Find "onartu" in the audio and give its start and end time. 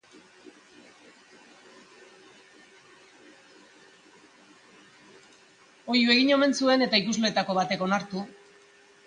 7.91-8.27